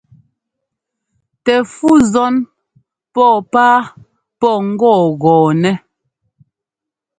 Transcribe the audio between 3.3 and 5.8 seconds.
páa pɔ́ ŋ́gɔ́ɔgɔ́ɔnɛ́.